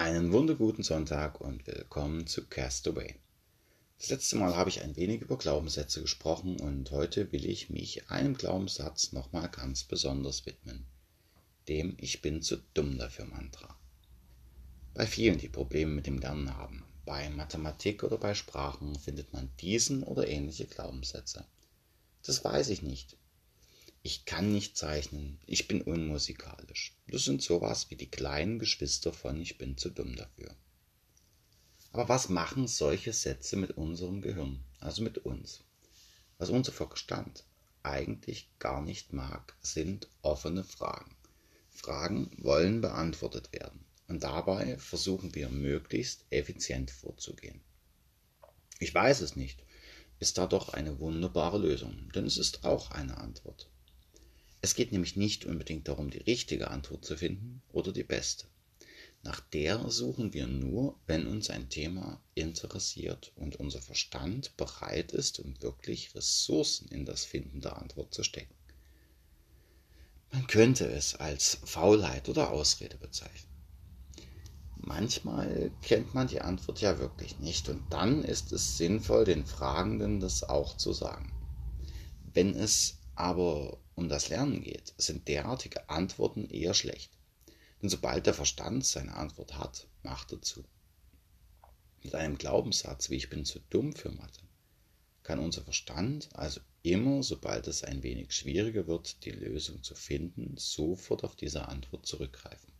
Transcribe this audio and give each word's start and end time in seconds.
Einen 0.00 0.30
wunderguten 0.30 0.84
Sonntag 0.84 1.40
und 1.40 1.66
willkommen 1.66 2.28
zu 2.28 2.46
Castaway. 2.46 3.16
Das 3.98 4.10
letzte 4.10 4.36
Mal 4.36 4.54
habe 4.54 4.70
ich 4.70 4.80
ein 4.80 4.94
wenig 4.94 5.22
über 5.22 5.36
Glaubenssätze 5.36 6.00
gesprochen 6.00 6.60
und 6.60 6.92
heute 6.92 7.32
will 7.32 7.44
ich 7.44 7.68
mich 7.68 8.08
einem 8.08 8.34
Glaubenssatz 8.34 9.10
nochmal 9.10 9.48
ganz 9.48 9.82
besonders 9.82 10.46
widmen. 10.46 10.86
Dem 11.66 11.96
Ich 11.98 12.22
bin 12.22 12.42
zu 12.42 12.58
dumm 12.74 12.96
dafür 12.96 13.24
Mantra. 13.24 13.76
Bei 14.94 15.04
vielen, 15.04 15.38
die 15.38 15.48
Probleme 15.48 15.90
mit 15.90 16.06
dem 16.06 16.18
Lernen 16.18 16.56
haben, 16.56 16.84
bei 17.04 17.28
Mathematik 17.30 18.04
oder 18.04 18.18
bei 18.18 18.34
Sprachen, 18.34 18.96
findet 19.00 19.32
man 19.32 19.50
diesen 19.60 20.04
oder 20.04 20.28
ähnliche 20.28 20.66
Glaubenssätze. 20.66 21.44
Das 22.22 22.44
weiß 22.44 22.68
ich 22.68 22.82
nicht. 22.82 23.16
Ich 24.02 24.24
kann 24.24 24.52
nicht 24.52 24.76
zeichnen, 24.76 25.38
ich 25.46 25.68
bin 25.68 25.82
unmusikalisch. 25.82 26.94
Das 27.08 27.24
sind 27.24 27.42
sowas 27.42 27.90
wie 27.90 27.96
die 27.96 28.10
kleinen 28.10 28.58
Geschwister 28.58 29.12
von 29.12 29.40
Ich 29.40 29.58
bin 29.58 29.76
zu 29.76 29.90
dumm 29.90 30.14
dafür. 30.14 30.54
Aber 31.92 32.08
was 32.08 32.28
machen 32.28 32.68
solche 32.68 33.12
Sätze 33.12 33.56
mit 33.56 33.72
unserem 33.72 34.22
Gehirn, 34.22 34.62
also 34.78 35.02
mit 35.02 35.18
uns? 35.18 35.64
Was 36.38 36.50
unser 36.50 36.72
Verstand 36.72 37.44
eigentlich 37.82 38.48
gar 38.58 38.82
nicht 38.82 39.12
mag, 39.12 39.56
sind 39.62 40.08
offene 40.22 40.62
Fragen. 40.62 41.16
Fragen 41.70 42.30
wollen 42.38 42.80
beantwortet 42.80 43.52
werden 43.52 43.84
und 44.06 44.22
dabei 44.22 44.78
versuchen 44.78 45.34
wir 45.34 45.48
möglichst 45.48 46.24
effizient 46.30 46.90
vorzugehen. 46.90 47.60
Ich 48.78 48.94
weiß 48.94 49.20
es 49.20 49.36
nicht, 49.36 49.64
ist 50.18 50.38
da 50.38 50.46
doch 50.46 50.70
eine 50.70 50.98
wunderbare 50.98 51.58
Lösung, 51.58 52.10
denn 52.14 52.26
es 52.26 52.36
ist 52.36 52.64
auch 52.64 52.90
eine 52.90 53.18
Antwort. 53.18 53.68
Es 54.68 54.74
geht 54.74 54.92
nämlich 54.92 55.16
nicht 55.16 55.46
unbedingt 55.46 55.88
darum, 55.88 56.10
die 56.10 56.18
richtige 56.18 56.70
Antwort 56.70 57.02
zu 57.02 57.16
finden 57.16 57.62
oder 57.72 57.90
die 57.90 58.04
beste. 58.04 58.48
Nach 59.22 59.40
der 59.40 59.88
suchen 59.88 60.34
wir 60.34 60.46
nur, 60.46 61.00
wenn 61.06 61.26
uns 61.26 61.48
ein 61.48 61.70
Thema 61.70 62.20
interessiert 62.34 63.32
und 63.36 63.56
unser 63.56 63.80
Verstand 63.80 64.58
bereit 64.58 65.12
ist, 65.12 65.40
um 65.40 65.54
wirklich 65.62 66.14
Ressourcen 66.14 66.86
in 66.88 67.06
das 67.06 67.24
Finden 67.24 67.62
der 67.62 67.78
Antwort 67.78 68.12
zu 68.12 68.22
stecken. 68.22 68.54
Man 70.32 70.46
könnte 70.46 70.84
es 70.84 71.14
als 71.14 71.60
Faulheit 71.64 72.28
oder 72.28 72.50
Ausrede 72.50 72.98
bezeichnen. 72.98 73.50
Manchmal 74.76 75.70
kennt 75.80 76.12
man 76.12 76.28
die 76.28 76.42
Antwort 76.42 76.82
ja 76.82 76.98
wirklich 76.98 77.38
nicht 77.38 77.70
und 77.70 77.90
dann 77.90 78.22
ist 78.22 78.52
es 78.52 78.76
sinnvoll, 78.76 79.24
den 79.24 79.46
Fragenden 79.46 80.20
das 80.20 80.42
auch 80.42 80.76
zu 80.76 80.92
sagen. 80.92 81.32
Wenn 82.34 82.54
es 82.54 82.97
aber 83.18 83.80
um 83.96 84.08
das 84.08 84.28
Lernen 84.28 84.62
geht, 84.62 84.94
sind 84.96 85.26
derartige 85.26 85.88
Antworten 85.90 86.48
eher 86.50 86.72
schlecht. 86.72 87.10
Denn 87.82 87.88
sobald 87.88 88.26
der 88.26 88.34
Verstand 88.34 88.86
seine 88.86 89.16
Antwort 89.16 89.58
hat, 89.58 89.88
macht 90.04 90.30
er 90.30 90.40
zu. 90.40 90.64
Mit 92.04 92.14
einem 92.14 92.38
Glaubenssatz 92.38 93.10
wie 93.10 93.16
ich 93.16 93.28
bin 93.28 93.44
zu 93.44 93.58
dumm 93.70 93.92
für 93.92 94.10
Mathe, 94.10 94.42
kann 95.24 95.40
unser 95.40 95.62
Verstand 95.62 96.28
also 96.32 96.60
immer, 96.84 97.24
sobald 97.24 97.66
es 97.66 97.82
ein 97.82 98.04
wenig 98.04 98.32
schwieriger 98.32 98.86
wird, 98.86 99.24
die 99.24 99.32
Lösung 99.32 99.82
zu 99.82 99.96
finden, 99.96 100.54
sofort 100.56 101.24
auf 101.24 101.34
diese 101.34 101.66
Antwort 101.66 102.06
zurückgreifen. 102.06 102.72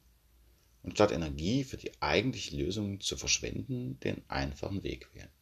Und 0.85 0.93
statt 0.93 1.11
Energie 1.11 1.65
für 1.65 1.79
die 1.79 2.01
eigentliche 2.01 2.57
Lösung 2.57 3.01
zu 3.01 3.17
verschwenden, 3.17 3.99
den 4.01 4.23
einfachen 4.29 4.85
Weg 4.85 5.13
wählen. 5.15 5.33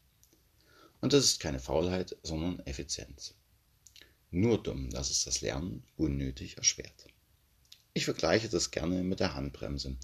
Und 1.03 1.13
das 1.13 1.25
ist 1.27 1.41
keine 1.41 1.61
Faulheit, 1.61 2.17
sondern 2.23 2.61
Effizienz. 2.61 3.35
Nur 4.31 4.63
dumm, 4.63 4.91
dass 4.91 5.11
es 5.11 5.25
das 5.25 5.41
Lernen 5.41 5.85
unnötig 5.97 6.57
erschwert. 6.57 7.07
Ich 7.95 8.05
vergleiche 8.05 8.49
das 8.49 8.71
gerne 8.71 9.03
mit 9.03 9.21
der 9.21 9.35
Handbremse, 9.35 9.97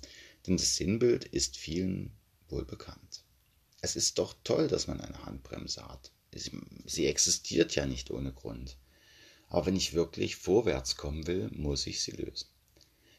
denn 0.47 0.57
das 0.57 0.77
Sinnbild 0.77 1.25
ist 1.25 1.57
vielen 1.57 2.13
wohl 2.49 2.65
bekannt. 2.65 3.25
Es 3.81 3.97
ist 3.97 4.19
doch 4.19 4.35
toll, 4.45 4.69
dass 4.69 4.87
man 4.87 5.01
eine 5.01 5.25
Handbremse 5.25 5.87
hat. 5.87 6.13
Sie 6.87 7.07
existiert 7.07 7.75
ja 7.75 7.85
nicht 7.85 8.11
ohne 8.11 8.33
Grund. 8.33 8.79
Aber 9.49 9.67
wenn 9.67 9.77
ich 9.77 9.93
wirklich 9.93 10.37
vorwärts 10.37 10.97
kommen 10.97 11.27
will, 11.27 11.51
muss 11.53 11.87
ich 11.87 12.01
sie 12.01 12.13
lösen. 12.13 12.49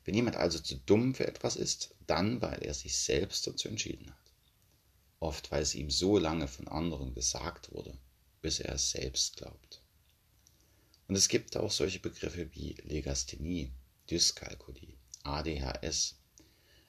Wenn 0.05 0.15
jemand 0.15 0.37
also 0.37 0.57
zu 0.57 0.77
dumm 0.77 1.13
für 1.13 1.27
etwas 1.27 1.55
ist, 1.55 1.93
dann 2.07 2.41
weil 2.41 2.63
er 2.63 2.73
sich 2.73 2.97
selbst 2.97 3.45
dazu 3.45 3.67
entschieden 3.67 4.09
hat. 4.09 4.33
Oft 5.19 5.51
weil 5.51 5.61
es 5.61 5.75
ihm 5.75 5.91
so 5.91 6.17
lange 6.17 6.47
von 6.47 6.67
anderen 6.67 7.13
gesagt 7.13 7.71
wurde, 7.71 7.97
bis 8.41 8.59
er 8.59 8.73
es 8.73 8.89
selbst 8.89 9.37
glaubt. 9.37 9.82
Und 11.13 11.17
es 11.17 11.27
gibt 11.27 11.55
auch 11.57 11.69
solche 11.69 11.99
Begriffe 11.99 12.49
wie 12.55 12.75
Legasthenie, 12.85 13.71
Dyskalkulie, 14.09 14.97
ADHS. 15.21 16.15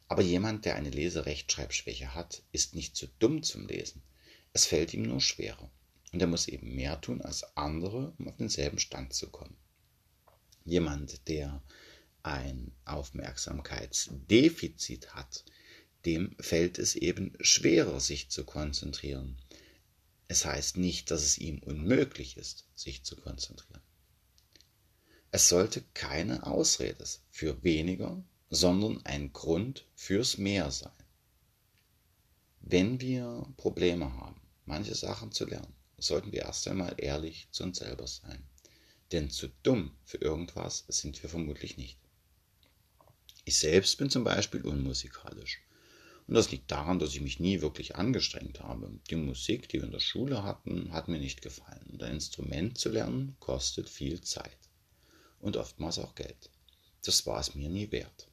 Aber 0.09 0.23
jemand, 0.23 0.65
der 0.65 0.77
eine 0.77 0.89
Leserechtschreibschwäche 0.89 2.15
hat, 2.15 2.43
ist 2.51 2.75
nicht 2.75 2.97
zu 2.97 3.07
dumm 3.19 3.43
zum 3.43 3.67
Lesen. 3.67 4.03
Es 4.55 4.65
fällt 4.65 4.95
ihm 4.95 5.03
nur 5.03 5.21
schwerer. 5.21 5.71
Und 6.11 6.23
er 6.23 6.27
muss 6.27 6.49
eben 6.49 6.75
mehr 6.75 6.99
tun 7.03 7.21
als 7.21 7.45
andere, 7.55 8.15
um 8.17 8.29
auf 8.29 8.39
denselben 8.39 8.79
Stand 8.79 9.13
zu 9.13 9.29
kommen. 9.29 9.59
Jemand, 10.65 11.29
der 11.29 11.63
ein 12.23 12.73
Aufmerksamkeitsdefizit 12.87 15.15
hat, 15.15 15.45
dem 16.07 16.35
fällt 16.41 16.79
es 16.79 16.95
eben 16.95 17.37
schwerer, 17.41 18.01
sich 18.01 18.31
zu 18.31 18.45
konzentrieren. 18.45 19.37
Es 20.29 20.47
heißt 20.47 20.79
nicht, 20.79 21.11
dass 21.11 21.25
es 21.25 21.37
ihm 21.37 21.59
unmöglich 21.59 22.39
ist, 22.39 22.65
sich 22.75 23.05
zu 23.05 23.17
konzentrieren. 23.17 23.83
Es 25.37 25.49
sollte 25.49 25.83
keine 25.95 26.47
Ausrede 26.47 27.05
für 27.29 27.61
weniger, 27.65 28.23
sondern 28.51 29.05
ein 29.05 29.33
Grund 29.33 29.85
fürs 29.97 30.39
Mehr 30.39 30.71
sein. 30.71 30.93
Wenn 32.61 33.01
wir 33.01 33.45
Probleme 33.57 34.15
haben, 34.15 34.41
manche 34.65 34.95
Sachen 34.95 35.33
zu 35.33 35.45
lernen, 35.45 35.75
sollten 35.99 36.31
wir 36.31 36.43
erst 36.43 36.69
einmal 36.69 36.95
ehrlich 36.99 37.49
zu 37.51 37.65
uns 37.65 37.79
selber 37.79 38.07
sein. 38.07 38.47
Denn 39.11 39.29
zu 39.29 39.49
dumm 39.65 39.91
für 40.05 40.19
irgendwas 40.19 40.85
sind 40.87 41.21
wir 41.21 41.29
vermutlich 41.29 41.79
nicht. 41.79 41.99
Ich 43.45 43.59
selbst 43.59 43.99
bin 43.99 44.11
zum 44.11 44.23
Beispiel 44.23 44.65
unmusikalisch. 44.65 45.63
Und 46.29 46.35
das 46.35 46.53
liegt 46.53 46.71
daran, 46.71 47.01
dass 47.01 47.11
ich 47.11 47.21
mich 47.21 47.41
nie 47.41 47.61
wirklich 47.61 47.97
angestrengt 47.97 48.61
habe. 48.61 49.01
Die 49.11 49.17
Musik, 49.17 49.69
die 49.69 49.79
wir 49.79 49.87
in 49.87 49.91
der 49.91 49.99
Schule 49.99 50.45
hatten, 50.45 50.93
hat 50.93 51.09
mir 51.09 51.19
nicht 51.19 51.43
gefallen. 51.43 51.89
Und 51.91 52.05
ein 52.05 52.13
Instrument 52.13 52.79
zu 52.79 52.89
lernen 52.89 53.35
kostet 53.41 53.89
viel 53.89 54.21
Zeit 54.21 54.59
und 55.45 55.59
oftmals 55.59 55.99
auch 55.99 56.15
Geld. 56.15 56.51
Das 57.05 57.27
war 57.27 57.39
es 57.39 57.55
mir 57.55 57.69
nie 57.69 57.93
wert. 57.93 58.29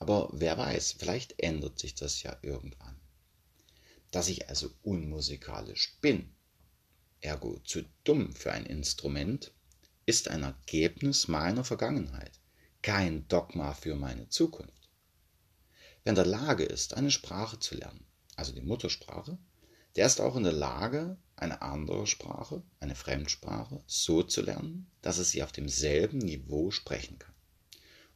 Aber 0.00 0.28
wer 0.32 0.58
weiß, 0.58 0.96
vielleicht 0.98 1.40
ändert 1.40 1.78
sich 1.78 1.94
das 1.94 2.22
ja 2.24 2.36
irgendwann. 2.42 3.00
Dass 4.10 4.28
ich 4.28 4.48
also 4.48 4.68
unmusikalisch 4.82 5.96
bin, 6.00 6.34
ergo 7.20 7.60
zu 7.60 7.84
dumm 8.02 8.34
für 8.34 8.52
ein 8.52 8.66
Instrument, 8.66 9.52
ist 10.04 10.26
ein 10.26 10.42
Ergebnis 10.42 11.28
meiner 11.28 11.62
Vergangenheit, 11.62 12.40
kein 12.82 13.28
Dogma 13.28 13.72
für 13.74 13.94
meine 13.94 14.28
Zukunft. 14.28 14.90
Wer 16.02 16.10
in 16.10 16.16
der 16.16 16.26
Lage 16.26 16.64
ist, 16.64 16.94
eine 16.94 17.12
Sprache 17.12 17.60
zu 17.60 17.76
lernen, 17.76 18.04
also 18.34 18.52
die 18.52 18.62
Muttersprache, 18.62 19.38
der 19.96 20.06
ist 20.06 20.20
auch 20.20 20.36
in 20.36 20.44
der 20.44 20.52
Lage, 20.52 21.16
eine 21.36 21.62
andere 21.62 22.06
Sprache, 22.06 22.62
eine 22.80 22.94
Fremdsprache, 22.94 23.82
so 23.86 24.22
zu 24.22 24.42
lernen, 24.42 24.90
dass 25.02 25.18
er 25.18 25.24
sie 25.24 25.42
auf 25.42 25.52
demselben 25.52 26.18
Niveau 26.18 26.70
sprechen 26.70 27.18
kann 27.18 27.34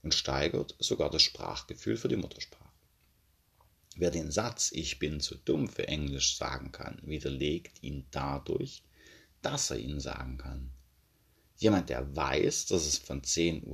und 0.03 0.15
steigert 0.15 0.76
sogar 0.78 1.10
das 1.10 1.22
Sprachgefühl 1.22 1.97
für 1.97 2.09
die 2.09 2.16
Muttersprache. 2.16 2.62
Wer 3.97 4.10
den 4.10 4.31
Satz 4.31 4.70
Ich 4.72 4.98
bin 4.98 5.20
zu 5.20 5.36
dumm 5.36 5.69
für 5.69 5.88
Englisch 5.88 6.36
sagen 6.36 6.70
kann, 6.70 7.00
widerlegt 7.03 7.82
ihn 7.82 8.06
dadurch, 8.10 8.82
dass 9.42 9.70
er 9.70 9.78
ihn 9.78 10.00
sagen 10.00 10.38
kann. 10.38 10.70
Jemand, 11.56 11.88
der 11.88 12.15
weiß, 12.15 12.66
dass 12.66 12.84
es 12.84 12.98
von 12.98 13.22
10.30 13.22 13.65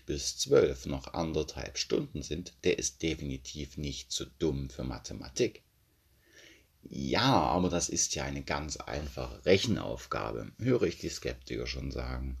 Uhr 0.00 0.04
bis 0.04 0.36
12 0.38 0.84
Uhr 0.84 0.90
noch 0.92 1.14
anderthalb 1.14 1.78
Stunden 1.78 2.22
sind, 2.22 2.52
der 2.64 2.78
ist 2.78 3.02
definitiv 3.02 3.78
nicht 3.78 4.12
zu 4.12 4.26
dumm 4.26 4.68
für 4.68 4.84
Mathematik. 4.84 5.62
Ja, 6.82 7.32
aber 7.32 7.68
das 7.68 7.88
ist 7.88 8.14
ja 8.14 8.24
eine 8.24 8.42
ganz 8.42 8.76
einfache 8.76 9.44
Rechenaufgabe, 9.44 10.52
höre 10.58 10.84
ich 10.84 10.98
die 10.98 11.08
Skeptiker 11.08 11.66
schon 11.66 11.90
sagen. 11.90 12.38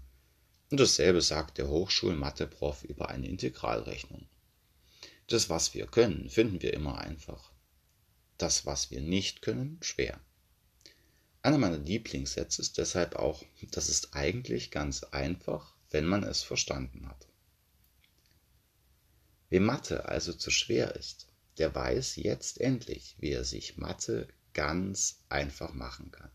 Und 0.70 0.80
dasselbe 0.80 1.22
sagt 1.22 1.58
der 1.58 1.68
Hochschul-Mathe-Prof 1.68 2.84
über 2.84 3.08
eine 3.08 3.28
Integralrechnung. 3.28 4.26
Das, 5.26 5.48
was 5.50 5.74
wir 5.74 5.86
können, 5.86 6.28
finden 6.30 6.62
wir 6.62 6.74
immer 6.74 6.98
einfach. 6.98 7.52
Das, 8.38 8.66
was 8.66 8.90
wir 8.90 9.00
nicht 9.00 9.42
können, 9.42 9.78
schwer. 9.82 10.20
Einer 11.42 11.58
meiner 11.58 11.78
Lieblingssätze 11.78 12.62
ist 12.62 12.78
deshalb 12.78 13.16
auch, 13.16 13.42
das 13.70 13.88
ist 13.88 14.14
eigentlich 14.14 14.70
ganz 14.70 15.02
einfach, 15.04 15.74
wenn 15.90 16.04
man 16.04 16.22
es 16.22 16.42
verstanden 16.42 17.08
hat. 17.08 17.26
Wem 19.50 19.64
Mathe 19.64 20.06
also 20.06 20.32
zu 20.32 20.50
schwer 20.50 20.94
ist, 20.96 21.27
der 21.58 21.74
weiß 21.74 22.16
jetzt 22.16 22.60
endlich, 22.60 23.16
wie 23.18 23.32
er 23.32 23.44
sich 23.44 23.76
Mathe 23.76 24.28
ganz 24.54 25.20
einfach 25.28 25.74
machen 25.74 26.10
kann. 26.10 26.30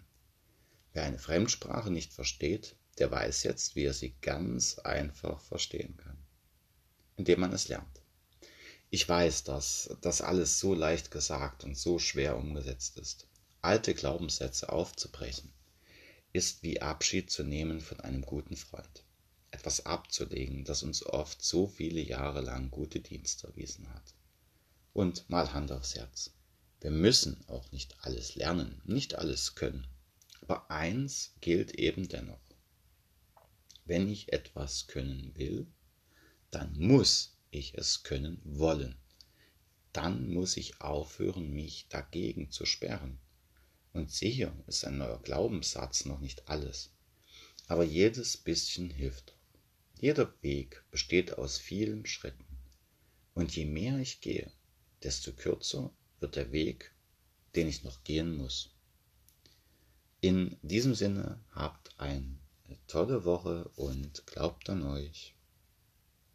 Wer 0.94 1.04
eine 1.04 1.20
Fremdsprache 1.20 1.90
nicht 1.90 2.14
versteht, 2.14 2.76
der 3.00 3.10
weiß 3.10 3.44
jetzt, 3.44 3.76
wie 3.76 3.86
er 3.86 3.94
sie 3.94 4.14
ganz 4.22 4.80
einfach 4.80 5.42
verstehen 5.42 5.98
kann, 5.98 6.18
indem 7.18 7.40
man 7.40 7.54
es 7.54 7.68
lernt. 7.68 8.02
Ich 8.90 9.10
weiß, 9.10 9.44
dass 9.44 9.90
das 10.02 10.22
alles 10.22 10.60
so 10.60 10.76
leicht 10.76 11.10
gesagt 11.10 11.64
und 11.64 11.76
so 11.76 11.98
schwer 11.98 12.38
umgesetzt 12.38 12.98
ist. 13.00 13.28
Alte 13.62 13.96
Glaubenssätze 13.96 14.72
aufzubrechen, 14.72 15.52
ist 16.32 16.62
wie 16.64 16.82
Abschied 16.82 17.32
zu 17.32 17.44
nehmen 17.44 17.80
von 17.80 18.00
einem 18.02 18.22
guten 18.22 18.56
Freund. 18.56 19.04
Etwas 19.50 19.86
abzulegen, 19.86 20.64
das 20.66 20.84
uns 20.84 21.04
oft 21.06 21.42
so 21.42 21.68
viele 21.68 22.02
Jahre 22.02 22.42
lang 22.42 22.70
gute 22.70 23.00
Dienste 23.00 23.48
erwiesen 23.48 23.92
hat. 23.94 24.14
Und 24.94 25.30
mal 25.30 25.54
Hand 25.54 25.72
aufs 25.72 25.96
Herz. 25.96 26.32
Wir 26.80 26.92
müssen 26.92 27.44
auch 27.48 27.72
nicht 27.72 27.96
alles 28.02 28.36
lernen, 28.36 28.82
nicht 28.86 29.16
alles 29.16 29.56
können. 29.56 29.88
Aber 30.42 30.70
eins 30.70 31.34
gilt 31.42 31.76
eben 31.76 32.08
dennoch. 32.08 32.42
Wenn 33.86 34.10
ich 34.10 34.32
etwas 34.32 34.88
können 34.88 35.36
will, 35.36 35.68
dann 36.52 36.78
muss 36.78 37.36
ich 37.52 37.74
es 37.76 38.04
können 38.04 38.40
wollen. 38.44 38.96
Dann 39.94 40.30
muss 40.30 40.58
ich 40.58 40.82
aufhören, 40.82 41.52
mich 41.52 41.88
dagegen 41.90 42.52
zu 42.52 42.66
sperren. 42.66 43.20
Und 43.94 44.12
sicher 44.12 44.54
ist 44.68 44.86
ein 44.86 44.98
neuer 44.98 45.22
Glaubenssatz 45.22 46.06
noch 46.06 46.20
nicht 46.20 46.48
alles. 46.50 46.92
Aber 47.68 47.84
jedes 47.84 48.38
bisschen 48.38 48.90
hilft. 48.90 49.36
Jeder 50.00 50.34
Weg 50.42 50.84
besteht 50.92 51.38
aus 51.38 51.58
vielen 51.58 52.06
Schritten. 52.06 52.46
Und 53.34 53.56
je 53.56 53.66
mehr 53.66 53.98
ich 54.00 54.22
gehe, 54.22 54.52
desto 55.04 55.34
kürzer 55.34 55.92
wird 56.20 56.36
der 56.36 56.52
Weg, 56.52 56.94
den 57.56 57.68
ich 57.68 57.84
noch 57.84 58.04
gehen 58.04 58.36
muss. 58.38 58.72
In 60.22 60.58
diesem 60.62 60.96
Sinne 60.96 61.40
habt 61.52 61.94
eine 62.00 62.38
tolle 62.88 63.26
Woche 63.26 63.70
und 63.76 64.26
glaubt 64.26 64.70
an 64.70 64.84
euch. 64.84 65.33